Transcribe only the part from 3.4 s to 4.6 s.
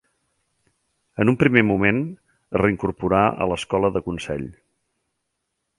a l'escola de Consell.